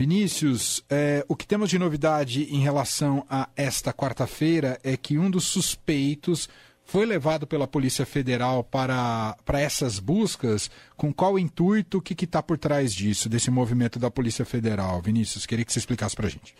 Vinícius, 0.00 0.82
é, 0.88 1.22
o 1.28 1.36
que 1.36 1.46
temos 1.46 1.68
de 1.68 1.78
novidade 1.78 2.44
em 2.44 2.60
relação 2.60 3.22
a 3.28 3.50
esta 3.54 3.92
quarta-feira 3.92 4.78
é 4.82 4.96
que 4.96 5.18
um 5.18 5.30
dos 5.30 5.44
suspeitos 5.44 6.48
foi 6.86 7.04
levado 7.04 7.46
pela 7.46 7.68
Polícia 7.68 8.06
Federal 8.06 8.64
para, 8.64 9.36
para 9.44 9.60
essas 9.60 9.98
buscas. 9.98 10.70
Com 10.96 11.12
qual 11.12 11.38
intuito? 11.38 11.98
O 11.98 12.00
que 12.00 12.24
está 12.24 12.42
por 12.42 12.56
trás 12.56 12.94
disso, 12.94 13.28
desse 13.28 13.50
movimento 13.50 13.98
da 13.98 14.10
Polícia 14.10 14.46
Federal? 14.46 15.02
Vinícius, 15.02 15.44
queria 15.44 15.66
que 15.66 15.72
você 15.72 15.80
explicasse 15.80 16.16
para 16.16 16.28
a 16.28 16.30
gente. 16.30 16.56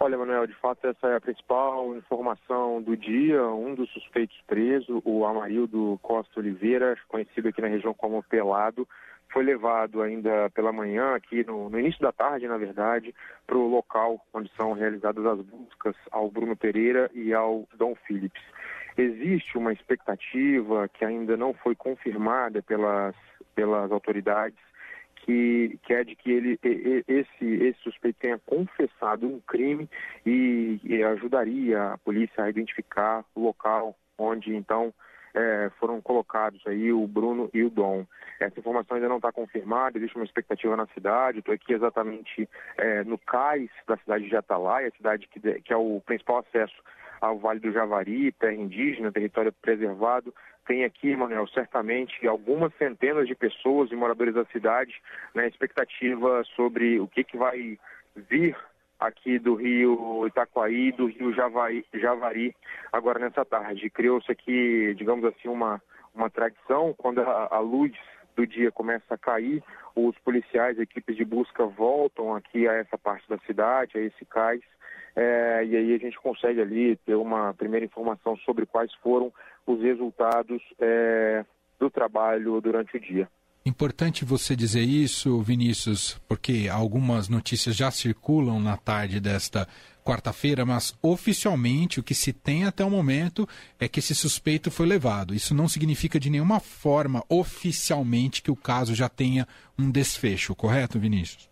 Olha, 0.00 0.16
Manuel, 0.16 0.46
de 0.46 0.54
fato 0.54 0.86
essa 0.86 1.06
é 1.08 1.16
a 1.16 1.20
principal 1.20 1.94
informação 1.96 2.80
do 2.80 2.96
dia. 2.96 3.46
Um 3.46 3.74
dos 3.74 3.90
suspeitos 3.90 4.36
preso, 4.46 5.02
o 5.04 5.26
Amarildo 5.26 5.98
Costa 6.00 6.40
Oliveira, 6.40 6.96
conhecido 7.08 7.48
aqui 7.48 7.60
na 7.60 7.68
região 7.68 7.92
como 7.92 8.22
Pelado, 8.22 8.88
foi 9.36 9.44
levado 9.44 10.00
ainda 10.00 10.48
pela 10.54 10.72
manhã, 10.72 11.14
aqui 11.14 11.44
no, 11.44 11.68
no 11.68 11.78
início 11.78 12.00
da 12.00 12.10
tarde, 12.10 12.48
na 12.48 12.56
verdade, 12.56 13.14
para 13.46 13.58
o 13.58 13.68
local 13.68 14.18
onde 14.32 14.50
são 14.56 14.72
realizadas 14.72 15.26
as 15.26 15.38
buscas 15.42 15.94
ao 16.10 16.30
Bruno 16.30 16.56
Pereira 16.56 17.10
e 17.12 17.34
ao 17.34 17.68
Dom 17.76 17.94
Phillips. 18.06 18.42
Existe 18.96 19.58
uma 19.58 19.74
expectativa 19.74 20.88
que 20.88 21.04
ainda 21.04 21.36
não 21.36 21.52
foi 21.52 21.74
confirmada 21.74 22.62
pelas, 22.62 23.14
pelas 23.54 23.92
autoridades, 23.92 24.58
que, 25.16 25.78
que 25.82 25.92
é 25.92 26.02
de 26.02 26.16
que 26.16 26.30
ele, 26.30 26.58
esse, 27.06 27.44
esse 27.44 27.78
suspeito 27.80 28.18
tenha 28.18 28.38
confessado 28.38 29.26
um 29.26 29.38
crime 29.40 29.86
e, 30.24 30.80
e 30.82 31.04
ajudaria 31.04 31.92
a 31.92 31.98
polícia 31.98 32.42
a 32.42 32.48
identificar 32.48 33.22
o 33.34 33.40
local 33.40 33.94
onde 34.18 34.56
então 34.56 34.94
é, 35.36 35.70
foram 35.78 36.00
colocados 36.00 36.66
aí 36.66 36.90
o 36.90 37.06
Bruno 37.06 37.50
e 37.52 37.62
o 37.62 37.70
Dom. 37.70 38.06
Essa 38.40 38.58
informação 38.58 38.96
ainda 38.96 39.08
não 39.08 39.16
está 39.16 39.30
confirmada, 39.30 39.98
existe 39.98 40.16
uma 40.16 40.24
expectativa 40.24 40.74
na 40.76 40.86
cidade. 40.88 41.38
Estou 41.38 41.54
aqui 41.54 41.74
exatamente 41.74 42.48
é, 42.78 43.04
no 43.04 43.18
cais 43.18 43.70
da 43.86 43.96
cidade 43.98 44.28
de 44.28 44.36
Atalaia, 44.36 44.90
cidade 44.96 45.28
que, 45.28 45.40
que 45.60 45.72
é 45.72 45.76
o 45.76 46.00
principal 46.04 46.38
acesso 46.38 46.74
ao 47.20 47.38
Vale 47.38 47.60
do 47.60 47.72
Javari, 47.72 48.32
terra 48.32 48.54
indígena, 48.54 49.12
território 49.12 49.52
preservado. 49.52 50.34
Tem 50.66 50.84
aqui, 50.84 51.14
Manuel, 51.14 51.46
certamente 51.48 52.26
algumas 52.26 52.74
centenas 52.76 53.28
de 53.28 53.34
pessoas 53.34 53.90
e 53.92 53.94
moradores 53.94 54.34
da 54.34 54.44
cidade 54.46 55.00
na 55.34 55.42
né, 55.42 55.48
expectativa 55.48 56.42
sobre 56.56 56.98
o 56.98 57.06
que, 57.06 57.22
que 57.22 57.36
vai 57.36 57.78
vir 58.16 58.56
aqui 58.98 59.38
do 59.38 59.54
rio 59.54 60.26
Itaquaí, 60.26 60.92
do 60.92 61.06
rio 61.06 61.32
Javari, 61.34 61.84
Javari 61.94 62.54
agora 62.92 63.18
nessa 63.18 63.44
tarde. 63.44 63.90
Criou-se 63.90 64.30
aqui, 64.30 64.94
digamos 64.94 65.24
assim, 65.24 65.48
uma, 65.48 65.82
uma 66.14 66.30
tradição, 66.30 66.94
quando 66.96 67.20
a, 67.20 67.48
a 67.50 67.58
luz 67.58 67.92
do 68.34 68.46
dia 68.46 68.70
começa 68.70 69.14
a 69.14 69.18
cair, 69.18 69.62
os 69.94 70.16
policiais, 70.18 70.78
equipes 70.78 71.16
de 71.16 71.24
busca 71.24 71.64
voltam 71.64 72.34
aqui 72.34 72.68
a 72.68 72.74
essa 72.74 72.98
parte 72.98 73.26
da 73.28 73.38
cidade, 73.38 73.96
a 73.96 74.00
esse 74.00 74.24
cais, 74.26 74.60
é, 75.16 75.64
e 75.64 75.74
aí 75.74 75.94
a 75.94 75.98
gente 75.98 76.18
consegue 76.18 76.60
ali 76.60 76.96
ter 76.96 77.14
uma 77.14 77.54
primeira 77.54 77.86
informação 77.86 78.36
sobre 78.38 78.66
quais 78.66 78.92
foram 78.96 79.32
os 79.66 79.80
resultados 79.80 80.62
é, 80.78 81.44
do 81.78 81.88
trabalho 81.90 82.60
durante 82.60 82.96
o 82.96 83.00
dia. 83.00 83.26
Importante 83.66 84.24
você 84.24 84.54
dizer 84.54 84.82
isso, 84.82 85.42
Vinícius, 85.42 86.20
porque 86.28 86.68
algumas 86.72 87.28
notícias 87.28 87.74
já 87.74 87.90
circulam 87.90 88.60
na 88.60 88.76
tarde 88.76 89.18
desta 89.18 89.66
quarta-feira, 90.04 90.64
mas 90.64 90.96
oficialmente 91.02 91.98
o 91.98 92.02
que 92.04 92.14
se 92.14 92.32
tem 92.32 92.64
até 92.64 92.84
o 92.84 92.90
momento 92.90 93.44
é 93.80 93.88
que 93.88 93.98
esse 93.98 94.14
suspeito 94.14 94.70
foi 94.70 94.86
levado. 94.86 95.34
Isso 95.34 95.52
não 95.52 95.66
significa 95.66 96.20
de 96.20 96.30
nenhuma 96.30 96.60
forma, 96.60 97.24
oficialmente, 97.28 98.40
que 98.40 98.52
o 98.52 98.56
caso 98.56 98.94
já 98.94 99.08
tenha 99.08 99.48
um 99.76 99.90
desfecho, 99.90 100.54
correto, 100.54 100.96
Vinícius? 101.00 101.50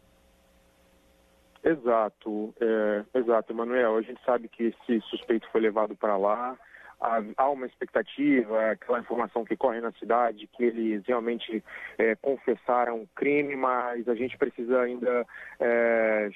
Exato, 1.65 2.55
é, 2.61 3.05
exato, 3.19 3.53
Emanuel. 3.53 3.97
A 3.97 4.03
gente 4.03 4.23
sabe 4.25 4.49
que 4.49 4.63
esse 4.63 5.01
suspeito 5.11 5.49
foi 5.51 5.61
levado 5.61 5.97
para 5.97 6.17
lá 6.17 6.57
há 7.01 7.49
uma 7.51 7.67
expectativa, 7.67 8.71
aquela 8.71 9.01
informação 9.01 9.45
que 9.45 9.57
corre 9.57 9.81
na 9.81 9.93
cidade, 9.93 10.49
que 10.49 10.65
eles 10.65 11.05
realmente 11.07 11.63
é, 11.99 12.15
confessaram 12.17 13.09
crime, 13.15 13.57
mas 13.57 14.09
a 14.09 14.15
gente 14.15 14.37
precisa 14.39 14.81
ainda 14.81 15.27
é, 15.61 16.31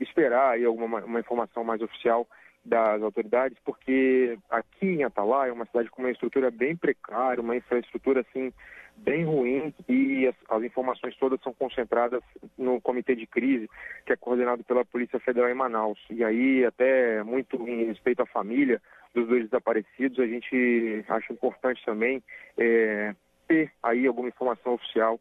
esperar 0.00 0.52
aí 0.52 0.64
alguma 0.64 1.04
uma 1.04 1.20
informação 1.20 1.64
mais 1.64 1.80
oficial 1.82 2.26
das 2.64 3.02
autoridades, 3.02 3.58
porque 3.64 4.38
aqui 4.48 4.86
em 4.86 5.04
Atalaia 5.04 5.50
é 5.50 5.52
uma 5.52 5.66
cidade 5.66 5.90
com 5.90 6.00
uma 6.00 6.10
estrutura 6.10 6.50
bem 6.50 6.74
precária, 6.74 7.42
uma 7.42 7.56
infraestrutura 7.56 8.20
assim 8.20 8.52
bem 8.96 9.24
ruim 9.24 9.74
e 9.88 10.26
as, 10.26 10.34
as, 10.48 10.62
informações 10.62 11.16
todas 11.16 11.40
são 11.42 11.52
concentradas 11.52 12.22
no 12.56 12.80
comitê 12.80 13.14
de 13.14 13.26
crise 13.26 13.68
que 14.06 14.12
é 14.12 14.16
coordenado 14.16 14.64
pela 14.64 14.84
Polícia 14.84 15.20
Federal 15.20 15.50
em 15.50 15.54
Manaus. 15.54 15.98
E 16.10 16.24
aí 16.24 16.64
até 16.64 17.22
muito 17.22 17.56
em 17.68 17.86
respeito 17.86 18.22
à 18.22 18.26
família, 18.26 18.80
dos 19.14 19.28
dois 19.28 19.44
desaparecidos, 19.44 20.18
a 20.18 20.26
gente 20.26 21.04
acha 21.08 21.32
importante 21.32 21.84
também 21.84 22.22
é, 22.58 23.14
ter 23.46 23.70
aí 23.82 24.06
alguma 24.06 24.28
informação 24.28 24.74
oficial 24.74 25.20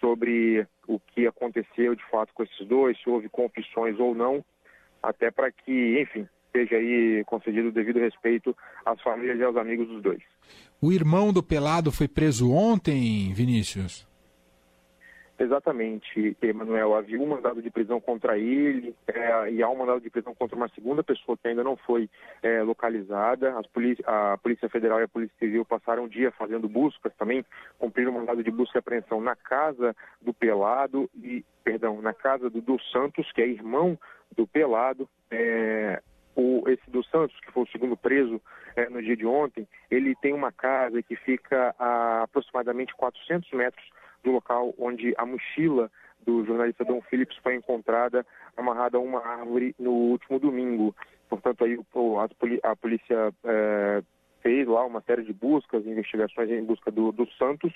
sobre 0.00 0.66
o 0.88 0.98
que 0.98 1.26
aconteceu 1.26 1.94
de 1.94 2.04
fato 2.10 2.32
com 2.34 2.42
esses 2.42 2.66
dois, 2.66 2.98
se 3.00 3.08
houve 3.08 3.28
confissões 3.28 3.98
ou 3.98 4.14
não, 4.14 4.44
até 5.02 5.30
para 5.30 5.50
que, 5.50 6.00
enfim, 6.00 6.28
seja 6.52 6.76
aí 6.76 7.24
concedido 7.24 7.68
o 7.68 7.72
devido 7.72 7.98
respeito 7.98 8.56
às 8.84 9.00
famílias 9.02 9.38
e 9.38 9.44
aos 9.44 9.56
amigos 9.56 9.88
dos 9.88 10.02
dois. 10.02 10.22
O 10.80 10.92
irmão 10.92 11.32
do 11.32 11.42
Pelado 11.42 11.90
foi 11.90 12.06
preso 12.06 12.52
ontem, 12.52 13.32
Vinícius? 13.32 14.06
Exatamente, 15.38 16.36
Emanuel. 16.40 16.94
Havia 16.94 17.20
um 17.20 17.26
mandado 17.26 17.60
de 17.60 17.68
prisão 17.68 18.00
contra 18.00 18.38
ele 18.38 18.94
é, 19.06 19.50
e 19.50 19.62
há 19.62 19.68
um 19.68 19.76
mandado 19.76 20.00
de 20.00 20.08
prisão 20.08 20.32
contra 20.34 20.56
uma 20.56 20.68
segunda 20.68 21.02
pessoa 21.02 21.36
que 21.36 21.48
ainda 21.48 21.64
não 21.64 21.76
foi 21.76 22.08
é, 22.40 22.62
localizada. 22.62 23.52
a 24.06 24.38
Polícia 24.38 24.68
Federal 24.68 25.00
e 25.00 25.04
a 25.04 25.08
Polícia 25.08 25.34
Civil 25.38 25.64
passaram 25.64 26.04
o 26.04 26.08
dia 26.08 26.30
fazendo 26.30 26.68
buscas 26.68 27.12
também, 27.16 27.44
cumpriram 27.78 28.12
um 28.12 28.20
mandado 28.20 28.44
de 28.44 28.50
busca 28.50 28.78
e 28.78 28.80
apreensão 28.80 29.20
na 29.20 29.34
casa 29.34 29.94
do 30.22 30.32
Pelado 30.32 31.10
e, 31.16 31.44
perdão, 31.64 32.00
na 32.00 32.14
casa 32.14 32.48
do 32.48 32.60
Dos 32.60 32.88
Santos, 32.92 33.30
que 33.32 33.42
é 33.42 33.48
irmão 33.48 33.98
do 34.36 34.46
Pelado. 34.46 35.08
É, 35.32 36.00
o, 36.04 36.13
Santos, 37.14 37.38
que 37.38 37.52
foi 37.52 37.62
o 37.62 37.68
segundo 37.68 37.96
preso 37.96 38.42
é, 38.74 38.88
no 38.88 39.00
dia 39.00 39.16
de 39.16 39.24
ontem, 39.24 39.68
ele 39.88 40.16
tem 40.16 40.32
uma 40.32 40.50
casa 40.50 41.00
que 41.00 41.14
fica 41.14 41.72
a 41.78 42.24
aproximadamente 42.24 42.92
400 42.96 43.48
metros 43.52 43.84
do 44.24 44.32
local 44.32 44.74
onde 44.76 45.14
a 45.16 45.24
mochila 45.24 45.88
do 46.26 46.44
jornalista 46.44 46.84
Dom 46.84 47.00
Phillips 47.02 47.36
foi 47.36 47.54
encontrada 47.54 48.26
amarrada 48.56 48.96
a 48.96 49.00
uma 49.00 49.24
árvore 49.24 49.76
no 49.78 49.92
último 49.92 50.40
domingo. 50.40 50.94
Portanto, 51.28 51.64
aí 51.64 51.78
a, 52.62 52.74
polícia 52.74 53.32
é, 53.44 54.02
fez 54.42 54.66
lá 54.66 54.84
uma 54.84 55.00
série 55.02 55.22
de 55.22 55.32
buscas, 55.32 55.86
investigações 55.86 56.50
em 56.50 56.64
busca 56.64 56.90
do, 56.90 57.12
do 57.12 57.30
Santos, 57.32 57.72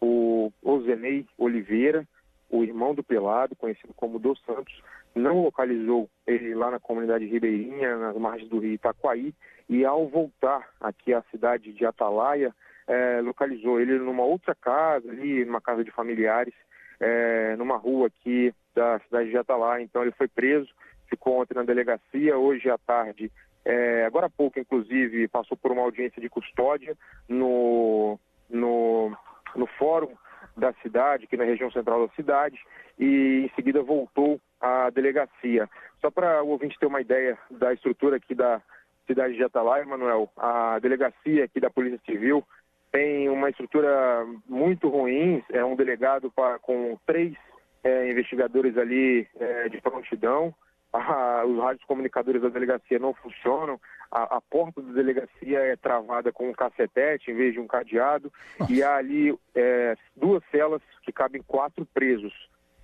o 0.00 0.52
Ozenei 0.62 1.24
Oliveira, 1.38 2.06
o 2.52 2.62
irmão 2.62 2.94
do 2.94 3.02
Pelado, 3.02 3.56
conhecido 3.56 3.94
como 3.94 4.18
Dos 4.18 4.40
Santos, 4.42 4.82
não 5.14 5.42
localizou 5.42 6.08
ele 6.26 6.54
lá 6.54 6.70
na 6.70 6.78
comunidade 6.78 7.24
ribeirinha, 7.24 7.96
nas 7.96 8.16
margens 8.16 8.48
do 8.48 8.58
rio 8.58 8.74
Itaquaí, 8.74 9.34
e 9.68 9.84
ao 9.84 10.06
voltar 10.06 10.68
aqui 10.80 11.14
à 11.14 11.22
cidade 11.30 11.72
de 11.72 11.86
Atalaia, 11.86 12.54
é, 12.86 13.20
localizou 13.22 13.80
ele 13.80 13.98
numa 13.98 14.22
outra 14.22 14.54
casa, 14.54 15.10
ali, 15.10 15.44
numa 15.44 15.60
casa 15.60 15.82
de 15.82 15.90
familiares, 15.90 16.54
é, 17.00 17.56
numa 17.56 17.76
rua 17.76 18.08
aqui 18.08 18.54
da 18.74 19.00
cidade 19.00 19.30
de 19.30 19.36
Atalaia. 19.36 19.82
Então 19.82 20.02
ele 20.02 20.12
foi 20.12 20.28
preso, 20.28 20.68
ficou 21.08 21.40
ontem 21.40 21.54
na 21.54 21.62
delegacia, 21.62 22.36
hoje 22.36 22.68
à 22.68 22.76
tarde, 22.76 23.32
é, 23.64 24.04
agora 24.04 24.26
há 24.26 24.30
pouco, 24.30 24.58
inclusive, 24.58 25.28
passou 25.28 25.56
por 25.56 25.70
uma 25.70 25.82
audiência 25.82 26.20
de 26.20 26.28
custódia 26.28 26.96
no, 27.28 28.18
no, 28.50 29.16
no 29.54 29.66
fórum 29.78 30.12
da 30.56 30.72
cidade, 30.74 31.24
aqui 31.24 31.36
na 31.36 31.44
região 31.44 31.70
central 31.70 32.06
da 32.06 32.14
cidade, 32.14 32.58
e 32.98 33.46
em 33.46 33.54
seguida 33.54 33.82
voltou 33.82 34.40
à 34.60 34.90
delegacia. 34.90 35.68
Só 36.00 36.10
para 36.10 36.42
o 36.42 36.48
ouvinte 36.48 36.78
ter 36.78 36.86
uma 36.86 37.00
ideia 37.00 37.38
da 37.50 37.72
estrutura 37.72 38.16
aqui 38.16 38.34
da 38.34 38.60
cidade 39.06 39.34
de 39.34 39.44
Atalaia, 39.44 39.84
Manuel, 39.84 40.30
a 40.36 40.78
delegacia 40.78 41.44
aqui 41.44 41.60
da 41.60 41.70
Polícia 41.70 42.00
Civil 42.04 42.44
tem 42.92 43.28
uma 43.30 43.48
estrutura 43.48 44.26
muito 44.46 44.88
ruim, 44.88 45.42
é 45.50 45.64
um 45.64 45.74
delegado 45.74 46.30
pra, 46.30 46.58
com 46.58 46.98
três 47.06 47.34
é, 47.82 48.10
investigadores 48.10 48.76
ali 48.76 49.26
é, 49.40 49.68
de 49.70 49.80
prontidão, 49.80 50.54
ah, 51.02 51.44
os 51.46 51.58
rádios 51.58 51.84
comunicadores 51.86 52.42
da 52.42 52.48
delegacia 52.48 52.98
não 52.98 53.14
funcionam, 53.14 53.80
a, 54.10 54.36
a, 54.36 54.40
porta 54.40 54.82
da 54.82 54.92
delegacia 54.92 55.58
é 55.58 55.76
travada 55.76 56.30
com 56.30 56.50
um 56.50 56.52
cacetete 56.52 57.30
em 57.30 57.34
vez 57.34 57.54
de 57.54 57.60
um 57.60 57.66
cadeado, 57.66 58.32
Nossa. 58.58 58.72
e 58.72 58.82
há 58.82 58.96
ali 58.96 59.34
é, 59.54 59.96
duas 60.14 60.42
celas 60.50 60.82
que 61.02 61.12
cabem 61.12 61.42
quatro 61.42 61.86
presos. 61.86 62.32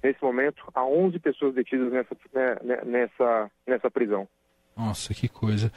Nesse 0.02 0.22
momento, 0.22 0.62
há 0.75 0.84
11 0.84 1.19
pessoas 1.19 1.55
detidas 1.55 1.93
nessa, 1.93 2.16
né, 2.32 2.56
nessa, 2.87 3.50
nessa 3.66 3.90
prisão. 3.90 4.28
Nossa, 4.76 5.12
que 5.12 5.28
coisa. 5.28 5.72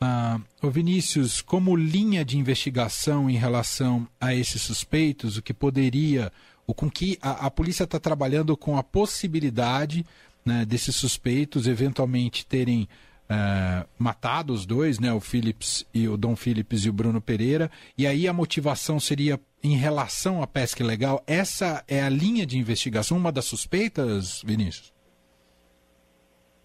Ah, 0.00 0.38
o 0.62 0.70
Vinícius, 0.70 1.42
como 1.42 1.74
linha 1.74 2.24
de 2.24 2.38
investigação 2.38 3.28
em 3.28 3.34
relação 3.34 4.06
a 4.20 4.32
esses 4.32 4.62
suspeitos, 4.62 5.36
o 5.36 5.42
que 5.42 5.52
poderia 5.52 6.30
ou 6.66 6.74
com 6.74 6.88
que 6.88 7.18
a, 7.20 7.46
a 7.46 7.50
polícia 7.50 7.84
está 7.84 7.98
trabalhando 7.98 8.56
com 8.56 8.78
a 8.78 8.82
possibilidade 8.82 10.06
né, 10.44 10.64
desses 10.64 10.94
suspeitos 10.96 11.66
eventualmente 11.66 12.46
terem 12.46 12.88
uh, 13.24 13.88
matado 13.98 14.52
os 14.52 14.66
dois, 14.66 14.98
né, 14.98 15.12
o 15.12 15.20
Phillips 15.20 15.88
e 15.94 16.08
o 16.08 16.16
Dom 16.16 16.36
Phillips 16.36 16.84
e 16.84 16.90
o 16.90 16.92
Bruno 16.92 17.20
Pereira, 17.20 17.70
e 17.96 18.06
aí 18.06 18.28
a 18.28 18.32
motivação 18.32 19.00
seria 19.00 19.40
em 19.62 19.76
relação 19.76 20.42
à 20.42 20.46
pesca 20.46 20.82
ilegal. 20.82 21.22
Essa 21.26 21.82
é 21.88 22.02
a 22.02 22.08
linha 22.08 22.44
de 22.46 22.58
investigação, 22.58 23.16
uma 23.16 23.32
das 23.32 23.46
suspeitas, 23.46 24.42
Vinícius? 24.44 24.92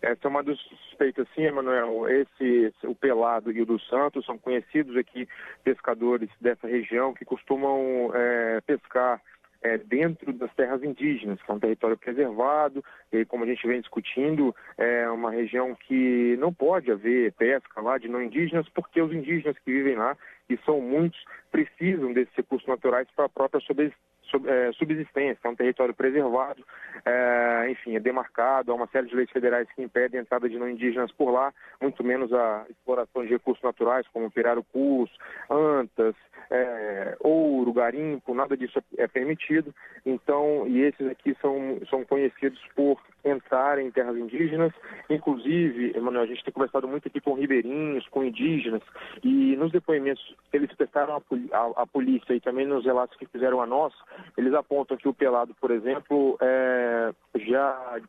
Essa 0.02 0.28
é 0.28 0.28
uma 0.28 0.44
das 0.44 0.58
suspeitas, 0.60 1.28
sim, 1.36 1.44
Emanuel. 1.44 2.08
Esse, 2.08 2.74
o 2.84 2.96
Pelado 2.96 3.52
e 3.52 3.62
o 3.62 3.66
do 3.66 3.80
Santos 3.82 4.26
são 4.26 4.38
conhecidos 4.38 4.96
aqui 4.96 5.28
pescadores 5.64 6.30
dessa 6.40 6.68
região 6.68 7.14
que 7.14 7.26
costumam 7.26 8.12
é, 8.14 8.62
pescar 8.62 9.22
é, 9.62 9.78
dentro 9.78 10.32
das 10.34 10.54
terras 10.56 10.84
indígenas, 10.84 11.42
que 11.42 11.52
é 11.52 11.54
um 11.54 11.60
território 11.60 11.98
preservado, 11.98 12.84
e 13.12 13.26
como 13.26 13.44
a 13.44 13.48
gente 13.48 13.68
vem 13.68 13.82
discutindo, 13.82 14.56
é 14.78 15.10
uma 15.10 15.32
região 15.32 15.76
que 15.76 16.38
não 16.38 16.54
pode 16.54 16.92
haver 16.92 17.34
pesca 17.34 17.82
lá 17.82 17.98
de 17.98 18.08
não 18.08 18.22
indígenas, 18.22 18.68
porque 18.70 19.02
os 19.02 19.12
indígenas 19.12 19.58
que 19.60 19.72
vivem 19.72 19.96
lá, 19.96 20.18
e 20.50 20.58
são 20.66 20.80
muitos, 20.80 21.24
precisam 21.52 22.14
desses 22.14 22.34
recursos 22.36 22.68
naturais 22.68 23.08
para 23.16 23.26
a 23.26 23.30
própria 23.30 23.62
subsistência, 24.78 25.40
é 25.44 25.50
um 25.50 25.56
território 25.56 25.94
preservado, 25.94 26.64
é, 27.06 27.68
enfim, 27.72 27.96
é 27.96 28.00
demarcado, 28.00 28.72
há 28.72 28.76
uma 28.76 28.88
série 28.88 29.08
de 29.08 29.16
leis 29.16 29.30
federais 29.32 29.68
que 29.74 29.82
impedem 29.82 30.20
a 30.20 30.24
entrada 30.24 30.50
de 30.50 30.58
não 30.58 30.70
indígenas 30.70 31.12
por 31.12 31.32
lá, 31.32 31.54
muito 31.82 32.04
menos 32.04 32.32
a 32.34 32.66
exploração 32.70 33.24
de 33.24 33.30
recursos 33.30 33.64
naturais, 33.64 34.08
como 34.14 34.32
pirarucus, 34.32 35.10
antas, 35.50 36.16
é, 36.50 37.16
ouro, 37.20 37.72
garimpo, 37.72 38.34
nada 38.34 38.58
disso 38.58 38.82
é 38.98 39.08
permitido. 39.08 39.74
Então, 40.06 40.66
e 40.68 40.82
esses 40.82 41.08
aqui 41.08 41.36
são, 41.42 41.80
são 41.90 42.04
conhecidos 42.04 42.60
por 42.76 43.00
entrarem 43.24 43.88
em 43.88 43.92
terras 43.92 44.16
indígenas. 44.18 44.74
Inclusive, 45.10 45.94
Emanuel, 45.96 46.24
a 46.24 46.28
gente 46.28 46.44
tem 46.44 46.54
conversado 46.54 46.88
muito 46.88 47.08
aqui 47.08 47.20
com 47.20 47.34
ribeirinhos, 47.34 48.08
com 48.10 48.24
indígenas, 48.24 48.82
e 49.24 49.56
nos 49.58 49.72
depoimentos 49.72 50.36
que 50.50 50.58
eles 50.58 50.74
prestaram 50.74 51.22
à, 51.76 51.88
polícia 51.88 52.34
e 52.34 52.40
também 52.40 52.66
nos 52.66 52.86
relatos 52.86 53.18
que 53.18 53.26
fizeram 53.28 53.62
a 53.62 53.66
nós, 53.66 53.94
eles 54.38 54.54
apontam 54.54 54.98
que 54.98 55.08
o 55.08 55.14
Pelado, 55.14 55.56
por 55.60 55.72
exemplo, 55.72 56.38
é, 56.42 57.12
já 57.36 58.00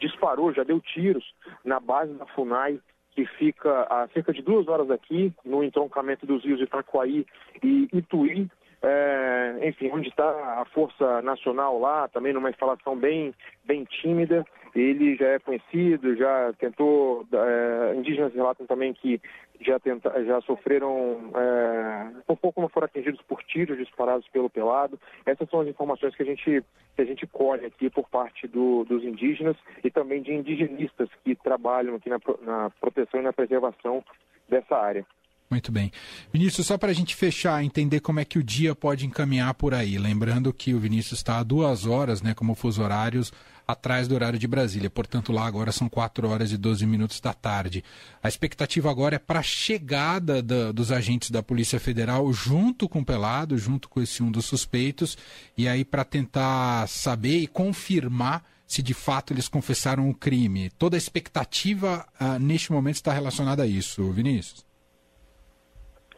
disparou, 0.00 0.52
já 0.52 0.64
deu 0.64 0.80
tiros 0.80 1.24
na 1.64 1.78
base 1.78 2.12
da 2.14 2.26
FUNAI 2.26 2.80
que 3.12 3.26
fica 3.26 3.82
a 3.90 4.08
cerca 4.08 4.32
de 4.32 4.42
duas 4.42 4.66
horas 4.68 4.88
daqui, 4.88 5.32
no 5.44 5.62
entroncamento 5.62 6.26
dos 6.26 6.44
rios 6.44 6.60
Itacoaí 6.60 7.26
e 7.62 7.88
Ituí, 7.92 8.50
é, 8.82 9.58
enfim, 9.62 9.90
onde 9.92 10.08
está 10.08 10.28
a 10.60 10.64
Força 10.66 11.22
Nacional 11.22 11.78
lá, 11.78 12.08
também 12.08 12.32
numa 12.32 12.50
instalação 12.50 12.96
bem, 12.96 13.32
bem 13.64 13.84
tímida. 13.84 14.44
Ele 14.74 15.16
já 15.16 15.28
é 15.28 15.38
conhecido, 15.38 16.16
já 16.16 16.52
tentou. 16.54 17.26
É, 17.32 17.94
indígenas 17.94 18.34
relatam 18.34 18.66
também 18.66 18.94
que 18.94 19.20
já, 19.60 19.78
tenta, 19.78 20.24
já 20.24 20.40
sofreram, 20.40 21.30
é, 21.34 22.10
um 22.28 22.36
pouco 22.36 22.60
não 22.60 22.68
foram 22.68 22.86
atingidos 22.86 23.20
por 23.22 23.42
tiros 23.44 23.76
disparados 23.78 24.26
pelo 24.28 24.50
pelado. 24.50 24.98
Essas 25.26 25.48
são 25.50 25.60
as 25.60 25.68
informações 25.68 26.14
que 26.16 26.22
a 26.22 26.26
gente, 26.26 26.64
que 26.96 27.02
a 27.02 27.04
gente 27.04 27.26
colhe 27.26 27.66
aqui 27.66 27.90
por 27.90 28.08
parte 28.08 28.48
do, 28.48 28.84
dos 28.84 29.04
indígenas 29.04 29.56
e 29.84 29.90
também 29.90 30.22
de 30.22 30.32
indigenistas 30.32 31.08
que 31.22 31.34
trabalham 31.34 31.96
aqui 31.96 32.08
na, 32.08 32.18
na 32.40 32.70
proteção 32.80 33.20
e 33.20 33.24
na 33.24 33.32
preservação 33.32 34.02
dessa 34.48 34.76
área. 34.76 35.06
Muito 35.52 35.70
bem. 35.70 35.92
Vinícius, 36.32 36.66
só 36.66 36.78
para 36.78 36.92
a 36.92 36.94
gente 36.94 37.14
fechar, 37.14 37.62
entender 37.62 38.00
como 38.00 38.18
é 38.18 38.24
que 38.24 38.38
o 38.38 38.42
dia 38.42 38.74
pode 38.74 39.04
encaminhar 39.04 39.52
por 39.52 39.74
aí. 39.74 39.98
Lembrando 39.98 40.50
que 40.50 40.72
o 40.72 40.80
Vinícius 40.80 41.20
está 41.20 41.36
a 41.36 41.42
duas 41.42 41.84
horas, 41.84 42.22
né, 42.22 42.32
como 42.32 42.54
fuso 42.54 42.82
horários, 42.82 43.30
atrás 43.68 44.08
do 44.08 44.14
horário 44.14 44.38
de 44.38 44.46
Brasília. 44.46 44.88
Portanto, 44.88 45.30
lá 45.30 45.46
agora 45.46 45.70
são 45.70 45.90
4 45.90 46.26
horas 46.26 46.52
e 46.52 46.56
12 46.56 46.86
minutos 46.86 47.20
da 47.20 47.34
tarde. 47.34 47.84
A 48.22 48.28
expectativa 48.28 48.90
agora 48.90 49.16
é 49.16 49.18
para 49.18 49.40
a 49.40 49.42
chegada 49.42 50.42
da, 50.42 50.72
dos 50.72 50.90
agentes 50.90 51.30
da 51.30 51.42
Polícia 51.42 51.78
Federal 51.78 52.32
junto 52.32 52.88
com 52.88 53.00
o 53.00 53.04
Pelado, 53.04 53.58
junto 53.58 53.90
com 53.90 54.00
esse 54.00 54.22
um 54.22 54.30
dos 54.30 54.46
suspeitos, 54.46 55.18
e 55.54 55.68
aí 55.68 55.84
para 55.84 56.02
tentar 56.02 56.88
saber 56.88 57.40
e 57.40 57.46
confirmar 57.46 58.42
se 58.66 58.82
de 58.82 58.94
fato 58.94 59.34
eles 59.34 59.48
confessaram 59.48 60.08
o 60.08 60.14
crime. 60.14 60.70
Toda 60.78 60.96
a 60.96 60.98
expectativa 60.98 62.06
uh, 62.18 62.38
neste 62.38 62.72
momento 62.72 62.94
está 62.94 63.12
relacionada 63.12 63.64
a 63.64 63.66
isso, 63.66 64.10
Vinícius. 64.12 64.71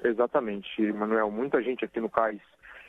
Exatamente, 0.04 0.92
Manuel. 0.92 1.30
Muita 1.30 1.62
gente 1.62 1.84
aqui 1.84 1.98
no 1.98 2.10
cais 2.10 2.40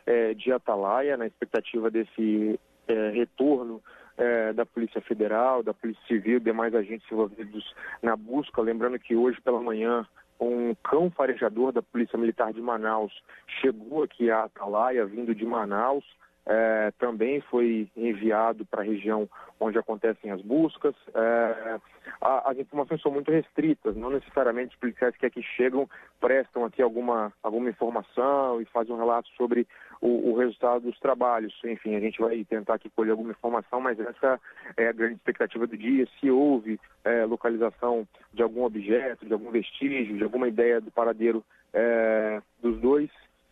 é, 0.06 0.33
de 0.33 0.51
Atalaia, 0.51 1.15
na 1.15 1.25
expectativa 1.25 1.89
desse 1.89 2.59
é, 2.88 3.09
retorno 3.12 3.81
é, 4.17 4.51
da 4.51 4.65
Polícia 4.65 5.00
Federal, 5.01 5.63
da 5.63 5.73
Polícia 5.73 6.03
Civil, 6.07 6.41
demais 6.41 6.75
agentes 6.75 7.09
envolvidos 7.09 7.73
na 8.03 8.17
busca. 8.17 8.62
Lembrando 8.62 9.00
que 9.00 9.15
hoje 9.15 9.39
pela 9.41 9.62
manhã 9.62 10.06
um 10.39 10.75
cão 10.83 11.09
farejador 11.09 11.71
da 11.71 11.81
Polícia 11.81 12.19
Militar 12.19 12.51
de 12.51 12.62
Manaus 12.62 13.13
chegou 13.61 14.03
aqui 14.03 14.29
a 14.29 14.44
Atalaia, 14.44 15.06
vindo 15.06 15.33
de 15.33 15.45
Manaus 15.45 16.03
é, 16.45 16.92
também 17.00 17.42
foi 17.42 17.89
enviado 17.95 18.65
para 18.65 18.81
a 18.81 18.86
região 18.86 19.27
onde 19.59 19.77
acontecem 19.77 20.31
as 20.31 20.42
buscas. 20.42 20.94
É, 21.13 21.80
a, 22.21 22.51
as 22.51 22.57
informações 22.57 23.01
são 23.01 23.12
muito 23.12 23.31
restritas, 23.31 23.95
não 23.95 24.09
necessariamente 24.09 24.74
os 24.74 24.80
policiais 24.80 25.15
que 25.18 25.25
aqui 25.25 25.42
chegam 25.42 25.89
prestam 26.19 26.65
aqui 26.65 26.81
alguma, 26.81 27.33
alguma 27.42 27.69
informação 27.69 28.62
e 28.62 28.65
fazem 28.65 28.94
um 28.94 28.97
relato 29.00 29.30
sobre 29.38 29.68
o, 30.01 30.31
o, 30.31 30.38
resultado 30.38 30.81
dos 30.81 31.00
trabalhos. 31.00 31.53
Enfim, 31.63 31.95
a 31.95 32.00
gente 32.00 32.19
vai 32.19 32.44
tentar 32.44 32.75
aqui 32.75 32.89
colher 32.89 33.12
alguma 33.12 33.31
informação, 33.31 33.81
mas 33.81 34.00
essa 34.00 34.39
é 34.77 34.88
a 34.88 34.92
grande 34.92 35.15
expectativa 35.15 35.65
do 35.65 35.77
dia. 35.77 36.07
Se 36.19 36.30
houve 36.30 36.80
é, 37.03 37.25
localização 37.25 38.07
de 38.33 38.44
algum 38.44 38.63
objeto, 38.63 39.25
de 39.25 39.33
algum 39.33 39.50
vestígio, 39.50 40.18
de 40.18 40.24
alguma 40.24 40.47
ideia 40.47 40.80
do 40.80 40.92
paradeiro 40.92 41.44
é, 41.74 42.42
dos 42.62 42.80
dois, 42.80 43.09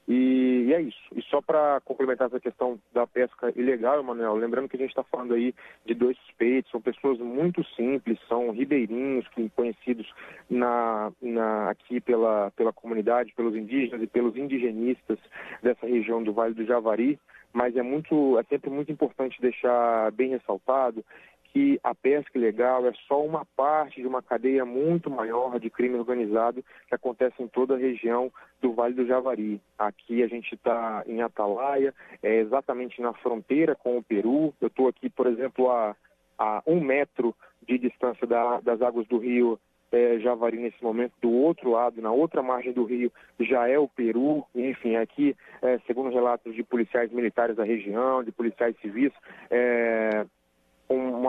e, 0.07 0.65
e, 0.67 0.73
é 0.73 0.81
isso. 0.81 0.99
E 1.15 1.21
só 1.23 1.41
para 1.41 1.79
complementar 1.85 2.27
essa 2.27 2.39
questão 2.39 2.79
da 2.93 3.07
pesca 3.07 3.51
ilegal, 3.55 3.99
Emanuel, 3.99 4.35
lembrando 4.35 4.67
que 4.67 4.75
a 4.75 4.79
gente 4.79 4.89
está 4.89 5.03
falando 5.03 5.33
aí 5.33 5.53
de 5.85 5.93
dois 5.93 6.17
suspeitos, 6.17 6.71
são 6.71 6.81
pessoas 6.81 7.19
muito 7.19 7.63
simples, 7.75 8.19
são 8.27 8.51
ribeirinhos 8.51 9.27
que, 9.29 9.49
conhecidos 9.49 10.11
na, 10.49 11.11
na, 11.21 11.69
aqui 11.69 12.01
pela, 12.01 12.51
pela 12.51 12.73
comunidade, 12.73 13.33
pelos 13.33 13.55
indígenas 13.55 14.01
e 14.01 14.07
pelos 14.07 14.35
indigenistas 14.35 15.19
dessa 15.61 15.87
região 15.87 16.21
do 16.21 16.33
Vale 16.33 16.53
do 16.53 16.65
Javari, 16.65 17.17
mas 17.53 17.77
é 17.77 17.83
muito, 17.83 18.37
é 18.39 18.43
sempre 18.43 18.69
muito 18.69 18.91
importante 18.91 19.39
deixar 19.39 20.11
bem 20.11 20.29
ressaltado 20.29 21.05
que 21.53 21.79
a 21.83 21.93
pesca 21.93 22.35
ilegal 22.35 22.85
é 22.87 22.93
só 23.07 23.23
uma 23.23 23.45
parte 23.55 24.01
de 24.01 24.07
uma 24.07 24.23
cadeia 24.23 24.65
muito 24.65 25.09
maior 25.09 25.59
de 25.59 25.69
crime 25.69 25.95
organizado 25.95 26.63
que 26.87 26.95
acontece 26.95 27.41
em 27.43 27.47
toda 27.47 27.75
a 27.75 27.77
região 27.77 28.31
do 28.59 28.73
Vale 28.73 28.95
do 28.95 29.05
Javari. 29.05 29.61
Aqui 29.77 30.23
a 30.23 30.27
gente 30.27 30.55
está 30.55 31.03
em 31.05 31.21
Atalaia, 31.21 31.93
é 32.23 32.37
exatamente 32.37 32.99
na 32.99 33.13
fronteira 33.13 33.75
com 33.75 33.97
o 33.97 34.03
Peru. 34.03 34.51
Eu 34.59 34.67
estou 34.67 34.87
aqui, 34.87 35.11
por 35.11 35.27
exemplo, 35.27 35.69
a, 35.69 35.95
a 36.39 36.63
um 36.65 36.81
metro 36.81 37.35
de 37.67 37.77
distância 37.77 38.25
da, 38.25 38.59
das 38.59 38.81
águas 38.81 39.07
do 39.07 39.19
rio 39.19 39.59
é, 39.93 40.17
Javari 40.19 40.57
nesse 40.57 40.83
momento, 40.83 41.13
do 41.21 41.31
outro 41.31 41.69
lado, 41.69 42.01
na 42.01 42.11
outra 42.11 42.41
margem 42.41 42.73
do 42.73 42.83
rio, 42.83 43.11
já 43.39 43.67
é 43.67 43.77
o 43.77 43.87
Peru. 43.87 44.43
Enfim, 44.55 44.95
aqui, 44.95 45.35
é, 45.61 45.77
segundo 45.85 46.09
relatos 46.09 46.55
de 46.55 46.63
policiais 46.63 47.11
militares 47.11 47.55
da 47.55 47.63
região, 47.63 48.23
de 48.23 48.31
policiais 48.31 48.75
civis, 48.81 49.11
é, 49.51 49.82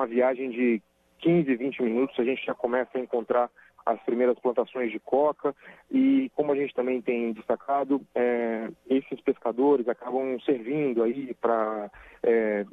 uma 0.05 0.07
viagem 0.07 0.51
de 0.51 0.83
15, 1.21 1.57
20 1.57 1.83
minutos, 1.83 2.19
a 2.19 2.25
gente 2.25 2.45
já 2.45 2.55
começa 2.55 2.99
a 2.99 3.01
encontrar 3.01 3.51
as 3.87 4.01
primeiras 4.03 4.39
plantações 4.39 4.93
de 4.93 5.01
coca. 5.01 5.55
E 5.91 6.31
como 6.35 6.53
a 6.53 6.57
gente 6.57 6.75
também 6.75 7.01
tem 7.01 7.33
destacado, 7.33 8.01
é, 8.15 8.69
esses 8.89 9.21
pescadores 9.23 9.89
acabam 9.89 10.39
servindo 10.41 11.03
aí 11.03 11.35
para 11.41 11.91
é, 12.23 12.67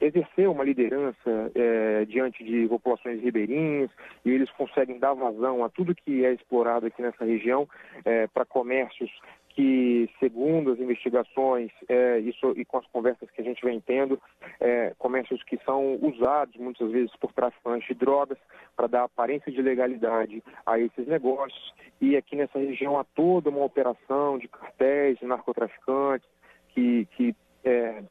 exercer 0.00 0.48
uma 0.48 0.64
liderança 0.64 1.50
é, 1.54 2.04
diante 2.04 2.44
de 2.44 2.68
populações 2.68 3.20
ribeirinhas 3.22 3.90
e 4.24 4.30
eles 4.30 4.50
conseguem 4.52 4.98
dar 4.98 5.14
vazão 5.14 5.64
a 5.64 5.68
tudo 5.68 5.94
que 5.94 6.24
é 6.24 6.32
explorado 6.32 6.86
aqui 6.86 7.00
nessa 7.00 7.24
região 7.24 7.68
é, 8.04 8.26
para 8.26 8.44
comércios 8.44 9.10
que, 9.56 10.08
segundo 10.20 10.72
as 10.72 10.78
investigações 10.78 11.70
é, 11.88 12.18
isso, 12.18 12.52
e 12.56 12.64
com 12.64 12.76
as 12.76 12.86
conversas 12.88 13.30
que 13.30 13.40
a 13.40 13.44
gente 13.44 13.64
vem 13.64 13.80
tendo, 13.80 14.20
é, 14.60 14.92
comércios 14.98 15.42
que 15.44 15.58
são 15.64 15.98
usados 16.02 16.54
muitas 16.56 16.90
vezes 16.90 17.10
por 17.16 17.32
traficantes 17.32 17.88
de 17.88 17.94
drogas 17.94 18.36
para 18.76 18.86
dar 18.86 19.04
aparência 19.04 19.50
de 19.50 19.62
legalidade 19.62 20.44
a 20.66 20.78
esses 20.78 21.06
negócios. 21.06 21.74
E 22.02 22.16
aqui 22.16 22.36
nessa 22.36 22.58
região 22.58 22.98
há 22.98 23.04
toda 23.04 23.48
uma 23.48 23.64
operação 23.64 24.38
de 24.38 24.46
cartéis, 24.46 25.18
de 25.18 25.24
narcotraficantes, 25.24 26.28
que, 26.68 27.08
que 27.16 27.34
é, 27.64 28.02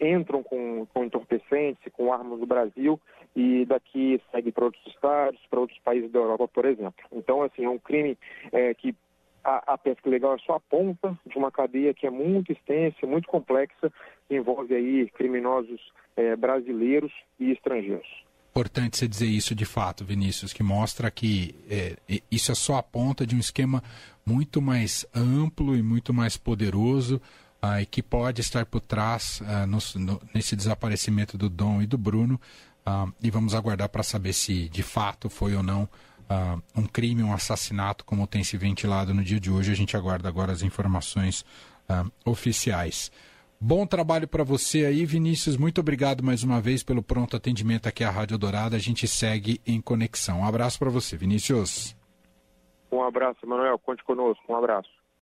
entram 0.00 0.42
com, 0.42 0.86
com 0.86 1.04
entorpecentes, 1.04 1.92
com 1.92 2.12
armas 2.12 2.40
do 2.40 2.46
Brasil 2.46 3.00
e 3.34 3.64
daqui 3.64 4.20
segue 4.30 4.52
para 4.52 4.64
outros 4.64 4.86
estados, 4.86 5.40
para 5.48 5.60
outros 5.60 5.78
países 5.80 6.10
da 6.10 6.18
Europa, 6.18 6.48
por 6.48 6.64
exemplo. 6.64 7.04
Então, 7.12 7.42
assim, 7.42 7.64
é 7.64 7.68
um 7.68 7.78
crime 7.78 8.16
é, 8.52 8.74
que 8.74 8.94
a, 9.42 9.74
a, 9.74 9.78
pesca 9.78 10.08
legal 10.08 10.34
é 10.34 10.38
só 10.38 10.54
a 10.54 10.60
ponta 10.60 11.18
de 11.26 11.36
uma 11.36 11.50
cadeia 11.50 11.92
que 11.92 12.06
é 12.06 12.10
muito 12.10 12.52
extensa, 12.52 13.06
muito 13.06 13.28
complexa, 13.28 13.92
que 14.28 14.36
envolve 14.36 14.74
aí 14.74 15.08
criminosos 15.10 15.80
é, 16.16 16.34
brasileiros 16.34 17.12
e 17.38 17.50
estrangeiros. 17.50 18.24
Importante 18.50 18.96
você 18.96 19.08
dizer 19.08 19.26
isso 19.26 19.52
de 19.52 19.64
fato, 19.64 20.04
Vinícius, 20.04 20.52
que 20.52 20.62
mostra 20.62 21.10
que 21.10 21.56
é, 21.68 21.96
isso 22.30 22.52
é 22.52 22.54
só 22.54 22.76
a 22.76 22.82
ponta 22.82 23.26
de 23.26 23.34
um 23.34 23.40
esquema 23.40 23.82
muito 24.24 24.62
mais 24.62 25.04
amplo 25.14 25.76
e 25.76 25.82
muito 25.82 26.14
mais 26.14 26.36
poderoso 26.36 27.20
ah, 27.64 27.80
e 27.80 27.86
que 27.86 28.02
pode 28.02 28.42
estar 28.42 28.66
por 28.66 28.80
trás 28.80 29.40
ah, 29.46 29.66
no, 29.66 29.78
no, 29.96 30.20
nesse 30.34 30.54
desaparecimento 30.54 31.38
do 31.38 31.48
Dom 31.48 31.80
e 31.80 31.86
do 31.86 31.96
Bruno. 31.96 32.38
Ah, 32.84 33.06
e 33.22 33.30
vamos 33.30 33.54
aguardar 33.54 33.88
para 33.88 34.02
saber 34.02 34.34
se 34.34 34.68
de 34.68 34.82
fato 34.82 35.30
foi 35.30 35.56
ou 35.56 35.62
não 35.62 35.88
uh, 36.28 36.62
um 36.76 36.84
crime, 36.84 37.22
um 37.22 37.32
assassinato, 37.32 38.04
como 38.04 38.26
tem 38.26 38.44
se 38.44 38.58
ventilado 38.58 39.14
no 39.14 39.24
dia 39.24 39.40
de 39.40 39.50
hoje. 39.50 39.72
A 39.72 39.74
gente 39.74 39.96
aguarda 39.96 40.28
agora 40.28 40.52
as 40.52 40.60
informações 40.60 41.40
uh, 41.88 42.10
oficiais. 42.26 43.10
Bom 43.58 43.86
trabalho 43.86 44.28
para 44.28 44.44
você 44.44 44.84
aí, 44.84 45.06
Vinícius. 45.06 45.56
Muito 45.56 45.80
obrigado 45.80 46.22
mais 46.22 46.42
uma 46.42 46.60
vez 46.60 46.82
pelo 46.82 47.02
pronto 47.02 47.34
atendimento 47.34 47.88
aqui 47.88 48.04
à 48.04 48.10
Rádio 48.10 48.36
Dourada. 48.36 48.76
A 48.76 48.80
gente 48.80 49.08
segue 49.08 49.58
em 49.66 49.80
conexão. 49.80 50.40
Um 50.40 50.44
abraço 50.46 50.78
para 50.78 50.90
você, 50.90 51.16
Vinícius. 51.16 51.96
Um 52.92 53.02
abraço, 53.02 53.46
Manuel. 53.46 53.78
Conte 53.78 54.04
conosco. 54.04 54.44
Um 54.50 54.56
abraço. 54.56 54.90